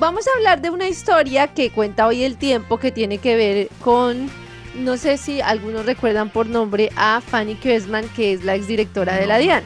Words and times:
vamos 0.00 0.26
a 0.26 0.30
hablar 0.36 0.62
de 0.62 0.70
una 0.70 0.88
historia 0.88 1.48
que 1.48 1.70
cuenta 1.70 2.06
hoy 2.06 2.24
el 2.24 2.36
tiempo 2.38 2.78
que 2.78 2.90
tiene 2.90 3.18
que 3.18 3.36
ver 3.36 3.68
con, 3.84 4.30
no 4.74 4.96
sé 4.96 5.18
si 5.18 5.42
algunos 5.42 5.84
recuerdan 5.84 6.30
por 6.30 6.46
nombre 6.46 6.90
a 6.96 7.20
Fanny 7.20 7.54
Kessman, 7.54 8.08
que 8.08 8.32
es 8.32 8.42
la 8.42 8.54
exdirectora 8.54 9.16
de 9.16 9.26
la 9.26 9.38
DIAN. 9.38 9.62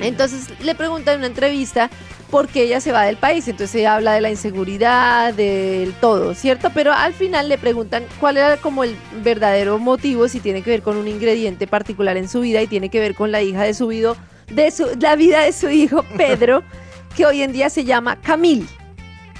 Entonces 0.00 0.48
le 0.60 0.74
preguntan 0.76 1.14
en 1.14 1.20
una 1.20 1.26
entrevista 1.26 1.90
por 2.30 2.46
qué 2.46 2.62
ella 2.62 2.80
se 2.80 2.92
va 2.92 3.02
del 3.02 3.16
país. 3.16 3.48
Entonces 3.48 3.74
ella 3.74 3.96
habla 3.96 4.12
de 4.12 4.20
la 4.20 4.30
inseguridad, 4.30 5.34
del 5.34 5.92
todo, 5.94 6.34
¿cierto? 6.34 6.70
Pero 6.72 6.92
al 6.92 7.12
final 7.12 7.48
le 7.48 7.58
preguntan 7.58 8.04
cuál 8.20 8.36
era 8.36 8.58
como 8.58 8.84
el 8.84 8.94
verdadero 9.24 9.78
motivo, 9.78 10.28
si 10.28 10.38
tiene 10.38 10.62
que 10.62 10.70
ver 10.70 10.82
con 10.82 10.96
un 10.96 11.08
ingrediente 11.08 11.66
particular 11.66 12.16
en 12.16 12.28
su 12.28 12.42
vida 12.42 12.62
y 12.62 12.68
tiene 12.68 12.90
que 12.90 13.00
ver 13.00 13.16
con 13.16 13.32
la 13.32 13.42
hija 13.42 13.64
de 13.64 13.74
su 13.74 13.88
vida, 13.88 14.14
de 14.52 14.70
su, 14.70 14.86
la 15.00 15.16
vida 15.16 15.42
de 15.42 15.52
su 15.52 15.68
hijo 15.68 16.04
Pedro, 16.16 16.62
que 17.16 17.26
hoy 17.26 17.42
en 17.42 17.50
día 17.50 17.70
se 17.70 17.84
llama 17.84 18.20
Camille. 18.20 18.77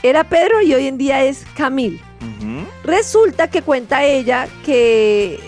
Era 0.02 0.24
Pedro 0.24 0.62
y 0.62 0.74
hoy 0.74 0.86
en 0.86 0.98
día 0.98 1.24
es 1.24 1.44
Camil. 1.56 2.00
Resulta 2.84 3.48
que 3.48 3.62
cuenta 3.62 4.04
ella 4.04 4.48
que 4.64 5.40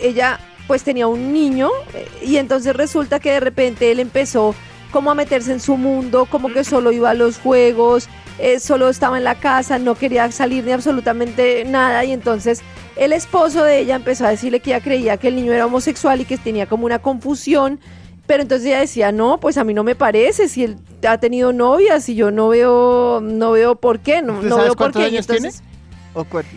ella 0.00 0.38
pues 0.66 0.82
tenía 0.82 1.06
un 1.06 1.32
niño 1.32 1.70
eh, 1.92 2.08
y 2.22 2.36
entonces 2.36 2.74
resulta 2.74 3.18
que 3.20 3.32
de 3.32 3.40
repente 3.40 3.90
él 3.90 4.00
empezó 4.00 4.54
como 4.90 5.10
a 5.10 5.14
meterse 5.14 5.52
en 5.52 5.60
su 5.60 5.76
mundo, 5.76 6.26
como 6.26 6.52
que 6.52 6.62
solo 6.62 6.92
iba 6.92 7.10
a 7.10 7.14
los 7.14 7.38
juegos, 7.38 8.08
eh, 8.38 8.60
solo 8.60 8.88
estaba 8.88 9.18
en 9.18 9.24
la 9.24 9.34
casa, 9.34 9.78
no 9.78 9.96
quería 9.96 10.30
salir 10.30 10.64
ni 10.64 10.72
absolutamente 10.72 11.64
nada 11.64 12.04
y 12.04 12.12
entonces 12.12 12.62
el 12.96 13.12
esposo 13.12 13.64
de 13.64 13.80
ella 13.80 13.96
empezó 13.96 14.26
a 14.26 14.30
decirle 14.30 14.60
que 14.60 14.70
ella 14.70 14.80
creía 14.80 15.16
que 15.16 15.28
el 15.28 15.36
niño 15.36 15.52
era 15.52 15.66
homosexual 15.66 16.20
y 16.20 16.24
que 16.24 16.38
tenía 16.38 16.66
como 16.66 16.86
una 16.86 17.00
confusión 17.00 17.80
pero 18.26 18.42
entonces 18.42 18.66
ella 18.68 18.80
decía, 18.80 19.12
no, 19.12 19.38
pues 19.38 19.58
a 19.58 19.64
mí 19.64 19.74
no 19.74 19.84
me 19.84 19.94
parece, 19.94 20.48
si 20.48 20.64
él 20.64 20.76
ha 21.06 21.18
tenido 21.18 21.52
novias 21.52 22.08
y 22.08 22.14
yo 22.14 22.30
no 22.30 22.48
veo, 22.48 23.20
no 23.22 23.52
veo 23.52 23.76
por 23.76 24.00
qué, 24.00 24.22
no, 24.22 24.42
no 24.42 24.56
veo 24.58 24.74
por 24.74 24.92
qué. 24.92 25.04
Años 25.04 25.28
entonces, 25.28 25.62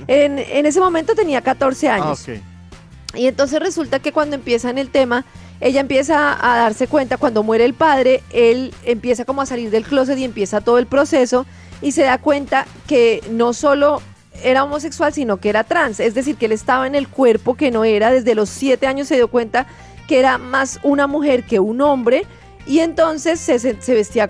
en, 0.07 0.39
en, 0.39 0.65
ese 0.65 0.79
momento 0.79 1.15
tenía 1.15 1.41
14 1.41 1.89
años. 1.89 2.25
Ah, 2.29 3.17
y 3.17 3.27
entonces 3.27 3.59
resulta 3.59 3.99
que 3.99 4.11
cuando 4.11 4.35
empieza 4.35 4.69
en 4.69 4.77
el 4.77 4.89
tema, 4.89 5.25
ella 5.59 5.81
empieza 5.81 6.37
a 6.39 6.57
darse 6.57 6.87
cuenta, 6.87 7.17
cuando 7.17 7.43
muere 7.43 7.65
el 7.65 7.73
padre, 7.73 8.21
él 8.31 8.73
empieza 8.83 9.25
como 9.25 9.41
a 9.41 9.45
salir 9.45 9.71
del 9.71 9.83
closet 9.83 10.17
y 10.17 10.23
empieza 10.23 10.61
todo 10.61 10.77
el 10.77 10.85
proceso 10.85 11.45
y 11.81 11.91
se 11.93 12.03
da 12.03 12.17
cuenta 12.19 12.65
que 12.87 13.21
no 13.31 13.53
solo 13.53 14.01
era 14.43 14.63
homosexual, 14.63 15.13
sino 15.13 15.37
que 15.37 15.49
era 15.49 15.63
trans. 15.63 15.99
Es 15.99 16.13
decir, 16.13 16.35
que 16.35 16.45
él 16.45 16.51
estaba 16.51 16.85
en 16.85 16.95
el 16.95 17.07
cuerpo 17.07 17.55
que 17.55 17.71
no 17.71 17.83
era. 17.83 18.11
Desde 18.11 18.35
los 18.35 18.49
siete 18.49 18.85
años 18.85 19.07
se 19.07 19.15
dio 19.15 19.29
cuenta 19.29 19.67
que 20.07 20.19
era 20.19 20.37
más 20.37 20.79
una 20.83 21.07
mujer 21.07 21.43
que 21.43 21.59
un 21.59 21.81
hombre. 21.81 22.23
Y 22.65 22.79
entonces 22.79 23.39
se, 23.39 23.59
se 23.59 23.93
vestía, 23.93 24.29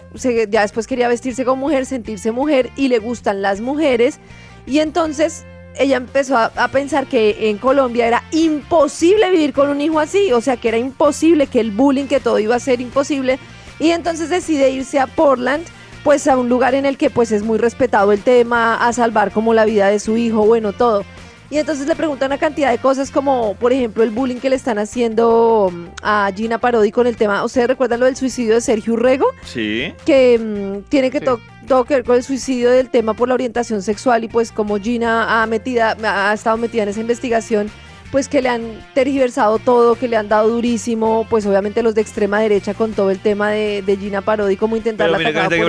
ya 0.49 0.61
después 0.61 0.85
quería 0.85 1.07
vestirse 1.07 1.43
como 1.43 1.61
mujer, 1.61 1.85
sentirse 1.85 2.31
mujer 2.31 2.69
y 2.75 2.87
le 2.87 2.99
gustan 2.99 3.41
las 3.41 3.61
mujeres. 3.61 4.19
Y 4.67 4.79
entonces 4.79 5.45
ella 5.79 5.97
empezó 5.97 6.37
a, 6.37 6.51
a, 6.55 6.67
pensar 6.67 7.07
que 7.07 7.49
en 7.49 7.57
Colombia 7.57 8.07
era 8.07 8.23
imposible 8.31 9.31
vivir 9.31 9.53
con 9.53 9.69
un 9.69 9.81
hijo 9.81 9.99
así, 9.99 10.31
o 10.33 10.41
sea 10.41 10.57
que 10.57 10.67
era 10.67 10.77
imposible, 10.77 11.47
que 11.47 11.59
el 11.59 11.71
bullying, 11.71 12.05
que 12.05 12.19
todo 12.19 12.37
iba 12.37 12.55
a 12.55 12.59
ser 12.59 12.81
imposible. 12.81 13.39
Y 13.79 13.91
entonces 13.91 14.29
decide 14.29 14.69
irse 14.69 14.99
a 14.99 15.07
Portland, 15.07 15.65
pues 16.03 16.27
a 16.27 16.37
un 16.37 16.49
lugar 16.49 16.75
en 16.75 16.85
el 16.85 16.97
que 16.97 17.09
pues 17.09 17.31
es 17.31 17.43
muy 17.43 17.57
respetado 17.57 18.11
el 18.11 18.21
tema, 18.21 18.75
a 18.75 18.93
salvar 18.93 19.31
como 19.31 19.53
la 19.53 19.65
vida 19.65 19.87
de 19.87 19.99
su 19.99 20.17
hijo, 20.17 20.45
bueno, 20.45 20.73
todo. 20.73 21.03
Y 21.49 21.57
entonces 21.57 21.87
le 21.87 21.95
preguntan 21.95 22.29
una 22.29 22.37
cantidad 22.37 22.71
de 22.71 22.77
cosas 22.77 23.09
como, 23.09 23.55
por 23.55 23.71
ejemplo, 23.71 24.03
el 24.03 24.09
bullying 24.09 24.37
que 24.37 24.49
le 24.49 24.55
están 24.55 24.79
haciendo 24.79 25.71
mm, 25.71 25.85
a 26.01 26.31
Gina 26.35 26.57
Parodi 26.57 26.91
con 26.91 27.07
el 27.07 27.15
tema. 27.15 27.43
¿Ustedes 27.43 27.67
recuerdan 27.67 28.01
lo 28.01 28.05
del 28.05 28.17
suicidio 28.17 28.55
de 28.55 28.61
Sergio 28.61 28.93
Urrego? 28.93 29.27
Sí. 29.45 29.93
Que 30.05 30.37
mm, 30.37 30.89
tiene 30.89 31.09
que 31.09 31.21
todo 31.21 31.39
que 31.85 31.95
ver 31.95 32.03
con 32.03 32.15
el 32.15 32.23
suicidio 32.23 32.71
del 32.71 32.89
tema 32.89 33.13
por 33.13 33.27
la 33.27 33.33
orientación 33.33 33.81
sexual 33.81 34.23
y 34.23 34.27
pues 34.27 34.51
como 34.51 34.79
Gina 34.79 35.41
ha, 35.41 35.47
metida, 35.47 35.97
ha 36.01 36.33
estado 36.33 36.57
metida 36.57 36.83
en 36.83 36.89
esa 36.89 37.01
investigación 37.01 37.69
pues 38.11 38.27
que 38.29 38.41
le 38.41 38.49
han 38.49 38.61
tergiversado 38.93 39.59
todo, 39.59 39.95
que 39.95 40.07
le 40.07 40.15
han 40.15 40.29
dado 40.29 40.49
durísimo, 40.49 41.27
pues 41.29 41.45
obviamente 41.45 41.83
los 41.83 41.95
de 41.95 42.01
extrema 42.01 42.39
derecha 42.39 42.73
con 42.73 42.93
todo 42.93 43.11
el 43.11 43.19
tema 43.19 43.51
de, 43.51 43.97
Gina 43.99 44.21
Parodi, 44.21 44.55
como 44.55 44.77
intentar 44.77 45.09
la 45.09 45.17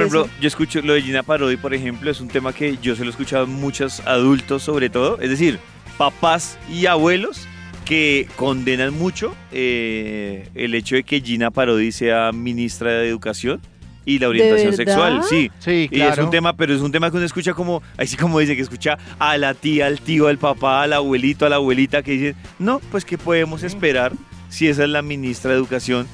Yo 0.00 0.26
escucho 0.40 0.80
lo 0.82 0.92
de 0.92 1.02
Gina 1.02 1.22
Parodi, 1.22 1.56
por 1.56 1.74
ejemplo, 1.74 2.10
es 2.10 2.20
un 2.20 2.28
tema 2.28 2.52
que 2.52 2.78
yo 2.80 2.94
se 2.94 3.02
lo 3.02 3.08
he 3.08 3.10
escuchado 3.10 3.44
a 3.44 3.46
muchos 3.46 4.00
adultos 4.06 4.62
sobre 4.62 4.88
todo, 4.88 5.18
es 5.20 5.30
decir, 5.30 5.58
papás 5.98 6.58
y 6.72 6.86
abuelos 6.86 7.46
que 7.84 8.28
condenan 8.36 8.94
mucho 8.94 9.34
eh, 9.50 10.48
el 10.54 10.74
hecho 10.74 10.94
de 10.94 11.02
que 11.02 11.20
Gina 11.20 11.50
Parodi 11.50 11.90
sea 11.90 12.32
ministra 12.32 12.92
de 12.92 13.08
Educación 13.08 13.60
y 14.04 14.18
la 14.18 14.28
orientación 14.28 14.74
sexual, 14.74 15.20
sí. 15.28 15.50
Sí, 15.58 15.88
Y 15.90 16.00
es 16.00 16.16
un 16.16 16.30
tema, 16.30 16.56
pero 16.56 16.74
es 16.74 16.80
un 16.80 16.90
tema 16.90 17.10
que 17.10 17.18
uno 17.18 17.26
escucha 17.26 17.52
como, 17.52 17.82
así 17.98 18.16
como 18.16 18.38
dice, 18.38 18.56
que 18.56 18.62
escucha 18.62 18.96
a 19.18 19.36
la 19.36 19.52
tía, 19.52 19.86
al 19.86 20.00
tío, 20.00 20.28
al 20.28 20.38
papá, 20.38 20.82
al 20.82 20.94
abuelito, 20.94 21.44
a 21.44 21.50
la 21.50 21.56
abuelita, 21.56 22.02
que 22.02 22.12
dicen, 22.12 22.36
no, 22.58 22.80
pues 22.90 23.04
¿qué 23.04 23.18
podemos 23.18 23.62
esperar 23.64 24.12
si 24.48 24.66
esa 24.66 24.84
es 24.84 24.88
la 24.88 25.02
ministra 25.02 25.50
de 25.50 25.58
Educación? 25.58 26.06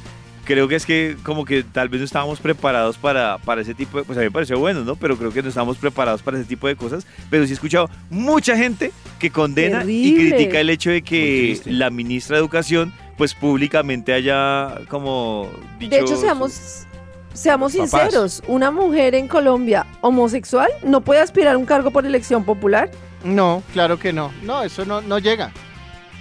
Creo 0.44 0.68
que 0.68 0.74
es 0.74 0.84
que 0.84 1.16
como 1.22 1.44
que 1.44 1.62
tal 1.62 1.88
vez 1.88 2.00
no 2.00 2.04
estábamos 2.04 2.40
preparados 2.40 2.98
para, 2.98 3.38
para 3.38 3.62
ese 3.62 3.74
tipo 3.74 3.98
de, 3.98 4.04
pues 4.04 4.18
a 4.18 4.20
mí 4.20 4.26
me 4.26 4.30
pareció 4.30 4.58
bueno, 4.58 4.84
¿no? 4.84 4.96
Pero 4.96 5.16
creo 5.16 5.32
que 5.32 5.42
no 5.42 5.48
estábamos 5.48 5.78
preparados 5.78 6.22
para 6.22 6.38
ese 6.38 6.46
tipo 6.46 6.66
de 6.66 6.76
cosas. 6.76 7.06
Pero 7.30 7.44
sí 7.44 7.52
he 7.52 7.54
escuchado 7.54 7.88
mucha 8.10 8.56
gente 8.56 8.92
que 9.18 9.30
condena 9.30 9.84
y 9.86 10.14
critica 10.14 10.60
el 10.60 10.70
hecho 10.70 10.90
de 10.90 11.02
que 11.02 11.60
la 11.66 11.90
ministra 11.90 12.36
de 12.36 12.40
Educación 12.40 12.92
pues 13.16 13.34
públicamente 13.34 14.12
haya 14.12 14.80
como 14.88 15.48
dicho... 15.78 15.90
De 15.90 16.02
hecho, 16.02 16.16
seamos 16.16 16.86
seamos 17.32 17.72
sinceros, 17.72 18.42
una 18.46 18.70
mujer 18.70 19.14
en 19.14 19.28
Colombia 19.28 19.86
homosexual 20.00 20.70
no 20.84 21.00
puede 21.00 21.20
aspirar 21.20 21.54
a 21.54 21.58
un 21.58 21.66
cargo 21.66 21.90
por 21.90 22.06
elección 22.06 22.44
popular. 22.44 22.90
No, 23.24 23.62
claro 23.72 23.98
que 23.98 24.12
no. 24.12 24.30
No, 24.42 24.62
eso 24.62 24.84
no, 24.84 25.00
no 25.00 25.18
llega. 25.18 25.52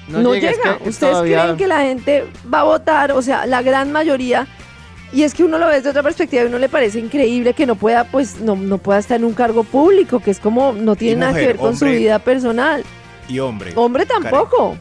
No, 0.07 0.33
llega. 0.33 0.79
¿Ustedes 0.85 1.17
creen 1.21 1.57
que 1.57 1.67
la 1.67 1.81
gente 1.81 2.25
va 2.51 2.61
a 2.61 2.63
votar? 2.63 3.11
O 3.11 3.21
sea, 3.21 3.45
la 3.45 3.61
gran 3.61 3.91
mayoría. 3.91 4.47
Y 5.11 5.23
es 5.23 5.35
que 5.35 5.43
uno 5.43 5.59
lo 5.59 5.67
ve 5.67 5.75
desde 5.75 5.89
otra 5.89 6.01
perspectiva 6.01 6.43
y 6.43 6.47
uno 6.47 6.57
le 6.57 6.69
parece 6.69 6.99
increíble 6.99 7.53
que 7.53 7.67
no 7.67 7.75
pueda, 7.75 8.05
pues, 8.05 8.41
no, 8.41 8.55
no 8.55 8.79
pueda 8.79 8.97
estar 8.97 9.19
en 9.19 9.25
un 9.25 9.33
cargo 9.33 9.63
público, 9.63 10.19
que 10.19 10.31
es 10.31 10.39
como, 10.39 10.73
no 10.73 10.95
tiene 10.95 11.17
nada 11.17 11.33
que 11.39 11.45
ver 11.45 11.57
con 11.57 11.77
su 11.77 11.85
vida 11.85 12.17
personal. 12.17 12.83
Y 13.29 13.37
hombre. 13.37 13.73
Hombre 13.75 14.07
tampoco. 14.07 14.75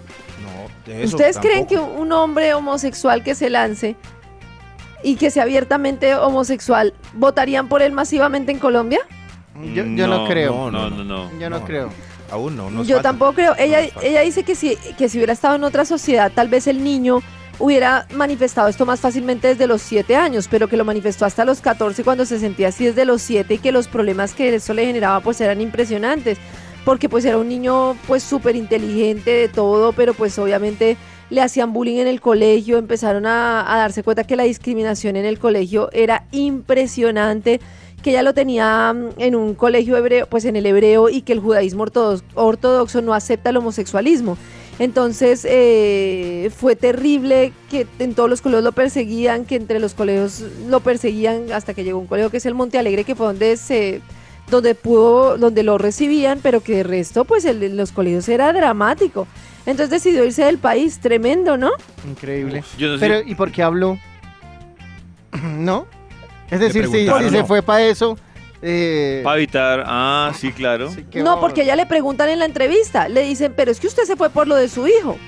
No, 0.86 1.04
¿Ustedes 1.04 1.38
creen 1.38 1.66
que 1.66 1.78
un 1.78 2.10
hombre 2.12 2.54
homosexual 2.54 3.22
que 3.22 3.34
se 3.34 3.50
lance 3.50 3.94
y 5.02 5.16
que 5.16 5.30
sea 5.30 5.42
abiertamente 5.42 6.14
homosexual, 6.14 6.94
¿votarían 7.12 7.68
por 7.68 7.82
él 7.82 7.92
masivamente 7.92 8.52
en 8.52 8.58
Colombia? 8.58 9.00
Yo, 9.74 9.84
no, 9.84 10.26
creo. 10.26 10.70
No, 10.70 10.88
no, 10.88 11.04
no. 11.04 11.30
Yo 11.38 11.50
no, 11.50 11.64
creo. 11.64 11.90
Aún 12.32 12.56
no. 12.56 12.82
yo 12.82 13.02
tampoco 13.02 13.34
creo. 13.34 13.54
Ella, 13.58 13.80
ella 14.02 14.22
dice 14.22 14.42
que 14.42 14.54
si, 14.54 14.76
que 14.96 15.10
si 15.10 15.18
hubiera 15.18 15.34
estado 15.34 15.56
en 15.56 15.64
otra 15.64 15.84
sociedad, 15.84 16.32
tal 16.34 16.48
vez 16.48 16.66
el 16.66 16.82
niño 16.82 17.22
hubiera 17.58 18.06
manifestado 18.14 18.68
esto 18.68 18.86
más 18.86 19.00
fácilmente 19.00 19.48
desde 19.48 19.66
los 19.66 19.82
7 19.82 20.16
años, 20.16 20.48
pero 20.48 20.66
que 20.66 20.78
lo 20.78 20.86
manifestó 20.86 21.26
hasta 21.26 21.44
los 21.44 21.60
14 21.60 22.02
cuando 22.02 22.24
se 22.24 22.38
sentía 22.38 22.68
así 22.68 22.86
desde 22.86 23.04
los 23.04 23.20
7 23.20 23.52
y 23.54 23.58
que 23.58 23.70
los 23.70 23.86
problemas 23.86 24.32
que 24.32 24.54
eso 24.54 24.72
le 24.72 24.86
generaba 24.86 25.20
pues 25.20 25.40
eran 25.42 25.60
impresionantes, 25.60 26.38
porque 26.86 27.10
pues 27.10 27.24
era 27.26 27.36
un 27.36 27.48
niño 27.48 27.96
pues 28.06 28.22
súper 28.22 28.56
inteligente 28.56 29.30
de 29.30 29.48
todo, 29.48 29.92
pero 29.92 30.14
pues 30.14 30.38
obviamente 30.38 30.96
le 31.28 31.40
hacían 31.42 31.72
bullying 31.72 31.98
en 31.98 32.08
el 32.08 32.20
colegio, 32.20 32.78
empezaron 32.78 33.26
a, 33.26 33.64
darse 33.66 34.02
cuenta 34.02 34.24
que 34.24 34.36
la 34.36 34.42
discriminación 34.44 35.16
en 35.16 35.24
el 35.24 35.38
colegio 35.38 35.90
era 35.92 36.24
impresionante 36.32 37.60
que 38.02 38.10
ella 38.10 38.22
lo 38.22 38.34
tenía 38.34 38.92
mm, 38.92 39.10
en 39.18 39.34
un 39.34 39.54
colegio 39.54 39.96
hebreo, 39.96 40.26
pues 40.26 40.44
en 40.44 40.56
el 40.56 40.66
hebreo, 40.66 41.08
y 41.08 41.22
que 41.22 41.32
el 41.32 41.40
judaísmo 41.40 41.86
ortodoxo, 42.34 43.02
no 43.02 43.14
acepta 43.14 43.50
el 43.50 43.56
homosexualismo. 43.56 44.36
Entonces 44.78 45.46
eh, 45.48 46.50
fue 46.56 46.76
terrible 46.76 47.52
que 47.70 47.86
en 47.98 48.14
todos 48.14 48.28
los 48.28 48.40
colegios 48.40 48.64
lo 48.64 48.72
perseguían, 48.72 49.44
que 49.44 49.56
entre 49.56 49.78
los 49.78 49.94
colegios 49.94 50.42
lo 50.66 50.80
perseguían 50.80 51.52
hasta 51.52 51.74
que 51.74 51.84
llegó 51.84 51.98
un 51.98 52.06
colegio 52.06 52.30
que 52.30 52.38
es 52.38 52.46
el 52.46 52.54
Monte 52.54 52.78
Alegre, 52.78 53.04
que 53.04 53.14
fue 53.14 53.26
donde 53.26 53.56
se 53.56 54.00
donde 54.50 54.74
pudo, 54.74 55.38
donde 55.38 55.62
lo 55.62 55.78
recibían, 55.78 56.40
pero 56.42 56.60
que 56.60 56.76
de 56.76 56.82
resto, 56.82 57.24
pues 57.24 57.44
el, 57.44 57.76
los 57.76 57.92
colegios 57.92 58.28
era 58.28 58.52
dramático. 58.52 59.26
Entonces 59.66 59.90
decidió 59.90 60.24
irse 60.24 60.44
del 60.44 60.58
país, 60.58 60.98
tremendo, 60.98 61.56
¿no? 61.56 61.70
Increíble. 62.08 62.64
Pero, 62.98 63.20
¿y 63.20 63.34
por 63.34 63.52
qué 63.52 63.62
habló? 63.62 63.98
¿No? 65.42 65.86
Es 66.52 66.60
decir, 66.60 66.86
si, 66.86 67.06
se 67.06 67.44
fue 67.44 67.62
para 67.62 67.82
eso... 67.82 68.16
Eh... 68.60 69.22
Para 69.24 69.36
evitar, 69.38 69.82
ah, 69.86 70.32
sí, 70.38 70.52
claro. 70.52 70.88
no, 71.14 71.40
porque 71.40 71.66
ya 71.66 71.74
le 71.74 71.84
preguntan 71.86 72.28
en 72.28 72.38
la 72.38 72.44
entrevista, 72.44 73.08
le 73.08 73.22
dicen, 73.22 73.52
pero 73.56 73.72
es 73.72 73.80
que 73.80 73.88
usted 73.88 74.04
se 74.04 74.14
fue 74.14 74.30
por 74.30 74.46
lo 74.46 74.54
de 74.54 74.68
su 74.68 74.86
hijo. 74.86 75.18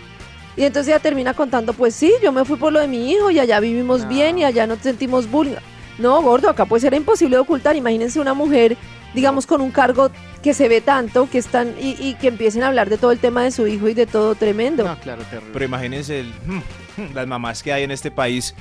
Y 0.56 0.62
entonces 0.62 0.92
ella 0.92 1.00
termina 1.00 1.34
contando, 1.34 1.72
pues 1.72 1.96
sí, 1.96 2.12
yo 2.22 2.30
me 2.30 2.44
fui 2.44 2.56
por 2.56 2.72
lo 2.72 2.78
de 2.78 2.86
mi 2.86 3.10
hijo 3.10 3.32
y 3.32 3.40
allá 3.40 3.58
vivimos 3.58 4.02
ah. 4.02 4.06
bien 4.06 4.38
y 4.38 4.44
allá 4.44 4.68
no 4.68 4.76
sentimos 4.76 5.28
bullying. 5.28 5.56
No, 5.98 6.22
gordo, 6.22 6.48
acá 6.48 6.64
pues 6.66 6.84
era 6.84 6.96
imposible 6.96 7.36
de 7.36 7.40
ocultar. 7.40 7.74
Imagínense 7.74 8.20
una 8.20 8.34
mujer 8.34 8.76
digamos, 9.14 9.46
con 9.46 9.60
un 9.60 9.70
cargo 9.70 10.10
que 10.42 10.52
se 10.52 10.68
ve 10.68 10.80
tanto, 10.80 11.30
que 11.30 11.38
están 11.38 11.74
y, 11.80 12.14
que 12.14 12.28
empiecen 12.28 12.62
a 12.64 12.68
hablar 12.68 12.90
de 12.90 12.98
todo 12.98 13.12
el 13.12 13.18
tema 13.18 13.44
de 13.44 13.50
su 13.50 13.66
hijo 13.66 13.88
y 13.88 13.94
de 13.94 14.06
todo 14.06 14.34
tremendo. 14.34 14.84
claro, 15.02 15.22
Pero 15.52 15.64
imagínense 15.64 16.24
las 17.14 17.26
mamás 17.26 17.62
que 17.62 17.72
hay 17.72 17.84
en 17.84 17.92
este 17.92 18.10
país 18.10 18.54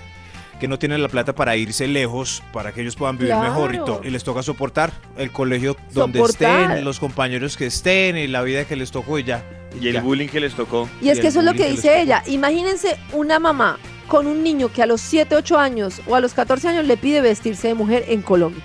que 0.63 0.69
no 0.69 0.79
tienen 0.79 1.01
la 1.01 1.09
plata 1.09 1.35
para 1.35 1.57
irse 1.57 1.89
lejos, 1.89 2.41
para 2.53 2.71
que 2.71 2.79
ellos 2.79 2.95
puedan 2.95 3.17
vivir 3.17 3.35
mejor 3.35 3.75
y, 3.75 4.07
y, 4.07 4.11
les 4.11 4.23
toca 4.23 4.41
soportar 4.41 4.93
el 5.17 5.29
colegio 5.29 5.75
donde 5.91 6.21
estén, 6.21 6.85
los 6.85 7.01
compañeros 7.01 7.57
que 7.57 7.65
estén 7.65 8.15
y 8.15 8.27
la 8.27 8.43
vida 8.43 8.63
que 8.63 8.77
les 8.77 8.89
tocó 8.89 9.19
y 9.19 9.25
ya. 9.25 9.43
Y, 9.77 9.89
el 9.89 9.99
bullying 9.99 10.29
que 10.29 10.39
les 10.39 10.53
tocó. 10.53 10.87
Y 11.01 11.09
es 11.09 11.19
que 11.19 11.27
eso 11.27 11.39
es 11.39 11.45
lo 11.45 11.53
que, 11.53 11.69
dice 11.69 11.99
ella. 11.99 12.23
Imagínense 12.27 12.95
una 13.11 13.39
mamá 13.39 13.77
con 14.07 14.25
un 14.25 14.41
niño 14.41 14.71
que 14.71 14.81
a 14.81 14.85
los 14.85 15.01
7, 15.01 15.35
8 15.35 15.59
años 15.59 16.01
o 16.07 16.15
a 16.15 16.21
los 16.21 16.33
14 16.33 16.69
años 16.69 16.85
le 16.85 16.95
pide 16.95 17.19
vestirse 17.19 17.67
de 17.67 17.73
mujer 17.73 18.05
en 18.07 18.21
Colombia. 18.21 18.63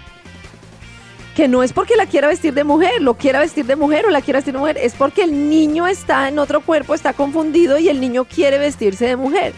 Que 1.34 1.48
no 1.48 1.64
es 1.64 1.72
porque 1.72 1.96
la 1.96 2.06
quiera 2.06 2.28
vestir 2.28 2.54
de 2.54 2.62
mujer, 2.62 3.02
lo 3.02 3.14
quiera 3.14 3.40
vestir 3.40 3.66
de 3.66 3.74
mujer 3.74 4.06
o 4.06 4.10
la 4.10 4.22
quiera 4.22 4.38
vestir 4.38 4.54
de 4.54 4.60
mujer, 4.60 4.78
es 4.78 4.94
porque 4.94 5.24
el 5.24 5.48
niño 5.50 5.88
está 5.88 6.28
en 6.28 6.38
otro 6.38 6.60
cuerpo, 6.60 6.94
está 6.94 7.12
confundido 7.12 7.76
y 7.76 7.88
el 7.88 8.00
niño 8.00 8.24
quiere 8.24 8.58
vestirse 8.58 9.04
de 9.06 9.16
mujer. 9.16 9.52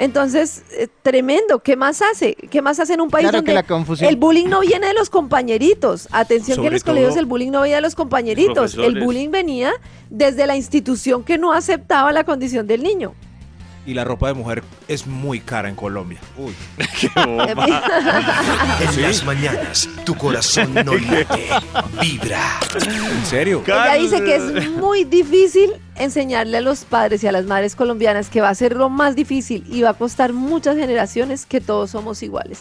Entonces, 0.00 0.62
eh, 0.72 0.88
tremendo. 1.02 1.58
¿Qué 1.58 1.76
más 1.76 2.00
hace? 2.00 2.34
¿Qué 2.34 2.62
más 2.62 2.80
hace 2.80 2.94
en 2.94 3.02
un 3.02 3.10
país 3.10 3.30
donde 3.30 3.62
el 4.00 4.16
bullying 4.16 4.48
no 4.48 4.60
viene 4.60 4.86
de 4.86 4.94
los 4.94 5.10
compañeritos? 5.10 6.08
Atención 6.10 6.62
que 6.62 6.68
en 6.68 6.72
los 6.72 6.84
colegios 6.84 7.16
el 7.16 7.26
bullying 7.26 7.50
no 7.50 7.60
venía 7.60 7.76
de 7.76 7.82
los 7.82 7.94
compañeritos. 7.94 8.74
El 8.76 8.98
bullying 9.04 9.30
venía 9.30 9.72
desde 10.08 10.46
la 10.46 10.56
institución 10.56 11.22
que 11.22 11.36
no 11.36 11.52
aceptaba 11.52 12.12
la 12.12 12.24
condición 12.24 12.66
del 12.66 12.82
niño 12.82 13.14
y 13.86 13.94
la 13.94 14.04
ropa 14.04 14.28
de 14.28 14.34
mujer 14.34 14.62
es 14.88 15.06
muy 15.06 15.40
cara 15.40 15.68
en 15.68 15.74
Colombia. 15.74 16.20
Uy. 16.36 16.54
en 17.16 19.02
las 19.02 19.24
mañanas, 19.24 19.88
tu 20.04 20.14
corazón 20.14 20.74
no 20.74 20.94
late, 20.98 21.48
vibra. 22.00 22.60
¿En 22.74 23.26
serio? 23.26 23.62
Ella 23.66 23.94
dice 23.94 24.22
que 24.22 24.36
es 24.36 24.70
muy 24.70 25.04
difícil 25.04 25.72
enseñarle 25.96 26.58
a 26.58 26.60
los 26.60 26.84
padres 26.84 27.22
y 27.24 27.26
a 27.26 27.32
las 27.32 27.46
madres 27.46 27.74
colombianas 27.76 28.28
que 28.28 28.40
va 28.40 28.48
a 28.48 28.54
ser 28.54 28.76
lo 28.76 28.88
más 28.88 29.16
difícil 29.16 29.64
y 29.68 29.82
va 29.82 29.90
a 29.90 29.94
costar 29.94 30.32
muchas 30.32 30.76
generaciones 30.76 31.46
que 31.46 31.60
todos 31.60 31.90
somos 31.90 32.22
iguales. 32.22 32.60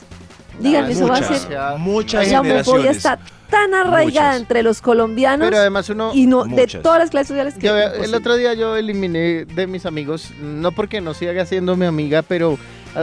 Díganme, 0.59 0.91
eso 0.91 1.07
va 1.07 1.17
a 1.17 1.23
ser. 1.23 1.77
Muchas 1.77 2.29
la 2.29 2.41
homofobia 2.41 2.91
está 2.91 3.19
tan 3.50 3.73
arraigada 3.73 4.38
entre 4.38 4.61
los 4.61 4.79
colombianos 4.79 5.47
Pero 5.47 5.57
además 5.59 5.89
uno, 5.89 6.11
y 6.13 6.27
no 6.27 6.45
de 6.45 6.67
todas 6.67 7.00
las 7.00 7.09
clases 7.09 7.29
sociales 7.29 7.56
que 7.56 7.67
El 7.67 8.13
otro 8.13 8.35
día 8.35 8.53
yo 8.53 8.75
eliminé 8.77 9.45
de 9.45 9.67
mis 9.67 9.85
amigos, 9.85 10.31
no 10.39 10.71
porque 10.71 11.01
no 11.01 11.13
siga 11.13 11.45
siendo 11.45 11.75
mi 11.75 11.85
amiga, 11.85 12.21
pero 12.21 12.57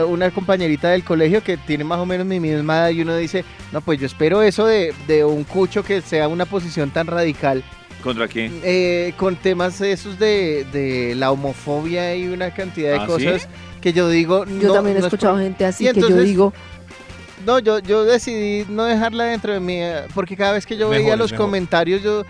una 0.07 0.31
compañerita 0.31 0.89
del 0.89 1.03
colegio 1.03 1.43
que 1.43 1.57
tiene 1.57 1.83
más 1.83 1.99
o 1.99 2.05
menos 2.05 2.25
mi 2.25 2.39
misma 2.39 2.77
edad 2.77 2.89
y 2.89 3.01
uno 3.01 3.15
dice, 3.15 3.45
no, 3.71 3.81
pues 3.81 3.99
yo 3.99 4.05
espero 4.05 4.41
eso 4.41 4.65
de, 4.65 4.93
de 5.07 5.23
un 5.23 5.43
cucho 5.43 5.83
que 5.83 6.01
sea 6.01 6.27
una 6.27 6.45
posición 6.45 6.89
tan 6.91 7.07
radical. 7.07 7.63
¿Contra 8.03 8.27
quién? 8.27 8.59
Eh, 8.63 9.13
con 9.17 9.35
temas 9.35 9.81
esos 9.81 10.19
de, 10.19 10.65
de, 10.71 11.15
la 11.15 11.31
homofobia 11.31 12.15
y 12.15 12.27
una 12.27 12.53
cantidad 12.53 12.91
de 12.91 12.99
¿Ah, 12.99 13.05
cosas 13.05 13.47
que 13.81 13.91
yo 13.91 14.09
digo... 14.09 14.45
Yo 14.45 14.73
también 14.73 14.97
he 14.97 14.99
escuchado 14.99 15.37
gente 15.37 15.65
así 15.65 15.89
que 15.91 15.99
yo 15.99 16.17
digo 16.17 16.53
no, 17.45 17.59
yo, 17.59 17.79
yo 17.79 18.03
decidí 18.03 18.65
no 18.69 18.83
dejarla 18.85 19.25
dentro 19.25 19.53
de 19.53 19.59
mí, 19.59 19.81
eh, 19.81 20.03
porque 20.13 20.35
cada 20.35 20.53
vez 20.53 20.65
que 20.65 20.77
yo 20.77 20.89
veía 20.89 21.15
los 21.15 21.31
comentarios, 21.33 22.01
yo 22.01 22.23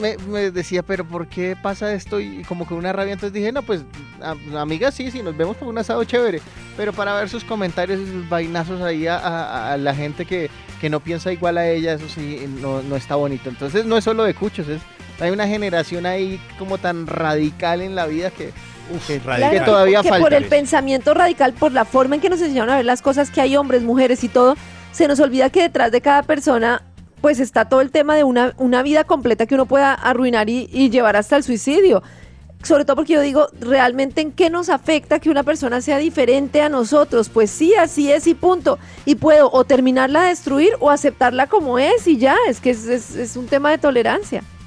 me, 0.00 0.50
decía, 0.50 0.82
pero 0.82 1.04
¿por 1.04 1.26
qué 1.26 1.56
pasa 1.60 1.92
esto? 1.92 2.20
Y 2.20 2.42
como 2.44 2.66
que 2.66 2.74
una 2.74 2.92
rabia, 2.92 3.14
entonces 3.14 3.32
dije, 3.32 3.52
no, 3.52 3.62
pues, 3.62 3.82
amiga, 4.56 4.90
sí, 4.90 5.10
sí, 5.10 5.22
nos 5.22 5.36
vemos 5.36 5.56
por 5.56 5.68
un 5.68 5.78
asado 5.78 6.04
chévere, 6.04 6.40
pero 6.76 6.92
para 6.92 7.14
ver 7.14 7.28
sus 7.28 7.44
comentarios 7.44 8.00
y 8.00 8.06
sus 8.06 8.28
vainazos 8.28 8.80
ahí 8.82 9.06
a, 9.06 9.76
la 9.78 9.94
gente 9.94 10.24
que, 10.24 10.50
que, 10.80 10.90
no 10.90 11.00
piensa 11.00 11.32
igual 11.32 11.58
a 11.58 11.68
ella, 11.68 11.94
eso 11.94 12.08
sí, 12.08 12.46
no, 12.60 12.82
no 12.82 12.96
está 12.96 13.16
bonito. 13.16 13.48
Entonces, 13.48 13.84
no 13.84 13.96
es 13.96 14.04
solo 14.04 14.24
de 14.24 14.34
cuchos, 14.34 14.68
es, 14.68 14.80
hay 15.18 15.30
una 15.30 15.48
generación 15.48 16.06
ahí 16.06 16.40
como 16.58 16.78
tan 16.78 17.06
radical 17.06 17.80
en 17.80 17.94
la 17.94 18.06
vida 18.06 18.30
que 18.30 18.52
que 19.06 19.60
todavía 19.60 20.02
falta. 20.02 20.18
por 20.18 20.34
el 20.34 20.44
pensamiento 20.44 21.14
radical, 21.14 21.52
por 21.52 21.72
la 21.72 21.84
forma 21.84 22.16
en 22.16 22.20
que 22.20 22.30
nos 22.30 22.40
enseñaron 22.40 22.70
a 22.70 22.76
ver 22.76 22.84
las 22.84 23.02
cosas 23.02 23.30
que 23.30 23.40
hay 23.40 23.56
hombres, 23.56 23.82
mujeres 23.82 24.24
y 24.24 24.28
todo, 24.28 24.56
se 24.92 25.08
nos 25.08 25.20
olvida 25.20 25.50
que 25.50 25.62
detrás 25.62 25.92
de 25.92 26.00
cada 26.00 26.22
persona 26.22 26.82
pues 27.20 27.40
está 27.40 27.68
todo 27.68 27.80
el 27.80 27.90
tema 27.90 28.14
de 28.14 28.24
una, 28.24 28.54
una 28.58 28.82
vida 28.82 29.04
completa 29.04 29.46
que 29.46 29.54
uno 29.54 29.66
pueda 29.66 29.94
arruinar 29.94 30.48
y, 30.48 30.68
y 30.72 30.90
llevar 30.90 31.16
hasta 31.16 31.36
el 31.36 31.42
suicidio 31.42 32.02
sobre 32.62 32.84
todo 32.84 32.96
porque 32.96 33.14
yo 33.14 33.20
digo, 33.20 33.48
realmente 33.60 34.20
en 34.20 34.32
qué 34.32 34.50
nos 34.50 34.68
afecta 34.68 35.20
que 35.20 35.30
una 35.30 35.42
persona 35.42 35.80
sea 35.80 35.98
diferente 35.98 36.60
a 36.62 36.68
nosotros. 36.68 37.28
Pues 37.28 37.50
sí, 37.50 37.74
así 37.74 38.10
es 38.10 38.26
y 38.26 38.34
punto. 38.34 38.78
Y 39.04 39.14
puedo 39.14 39.50
o 39.52 39.64
terminarla 39.64 40.22
de 40.22 40.28
destruir 40.28 40.70
o 40.80 40.90
aceptarla 40.90 41.46
como 41.46 41.78
es 41.78 42.06
y 42.06 42.18
ya, 42.18 42.36
es 42.48 42.60
que 42.60 42.70
es, 42.70 42.86
es 42.86 43.36
un 43.36 43.46
tema 43.46 43.70
de 43.70 43.78
tolerancia. 43.78 44.42